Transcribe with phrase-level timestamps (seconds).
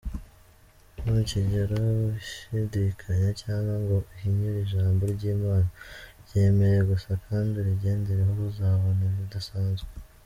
[1.01, 1.77] Ntukigere
[2.11, 5.67] ushidikanya cyangwa ngo uhinyure Ijambo ry’Imana,
[6.23, 9.91] ryemere gusa kandi urigendereho uzabona ibidasanzwe.